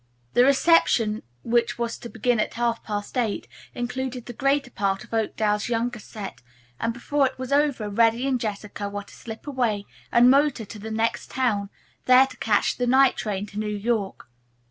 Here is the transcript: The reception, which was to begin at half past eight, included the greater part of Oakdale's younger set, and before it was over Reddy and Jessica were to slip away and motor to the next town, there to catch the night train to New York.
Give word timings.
The 0.33 0.43
reception, 0.43 1.21
which 1.43 1.77
was 1.77 1.95
to 1.99 2.09
begin 2.09 2.39
at 2.39 2.55
half 2.55 2.83
past 2.83 3.15
eight, 3.19 3.47
included 3.75 4.25
the 4.25 4.33
greater 4.33 4.71
part 4.71 5.03
of 5.03 5.13
Oakdale's 5.13 5.69
younger 5.69 5.99
set, 5.99 6.41
and 6.79 6.91
before 6.91 7.27
it 7.27 7.37
was 7.37 7.51
over 7.51 7.87
Reddy 7.87 8.27
and 8.27 8.41
Jessica 8.41 8.89
were 8.89 9.03
to 9.03 9.13
slip 9.13 9.45
away 9.45 9.85
and 10.11 10.27
motor 10.31 10.65
to 10.65 10.79
the 10.79 10.89
next 10.89 11.29
town, 11.29 11.69
there 12.05 12.25
to 12.25 12.37
catch 12.37 12.77
the 12.77 12.87
night 12.87 13.15
train 13.15 13.45
to 13.45 13.59
New 13.59 13.69
York. 13.77 14.27